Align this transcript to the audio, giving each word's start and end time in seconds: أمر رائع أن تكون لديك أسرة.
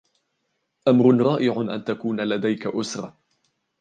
أمر 0.87 1.15
رائع 1.21 1.73
أن 1.75 1.83
تكون 1.83 2.21
لديك 2.21 2.67
أسرة. 2.67 3.17